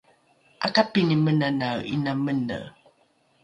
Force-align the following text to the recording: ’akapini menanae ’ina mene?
’akapini 0.67 1.15
menanae 1.25 1.79
’ina 1.93 2.13
mene? 2.23 2.59